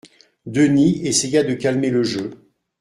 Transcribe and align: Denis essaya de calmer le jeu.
Denis 0.47 1.01
essaya 1.03 1.43
de 1.43 1.53
calmer 1.53 1.91
le 1.91 2.01
jeu. 2.01 2.31